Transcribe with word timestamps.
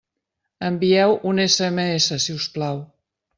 Envieu 0.69 1.13
un 1.33 1.43
SMS, 1.43 2.09
si 2.25 2.37
us 2.39 2.49
plau. 2.57 2.83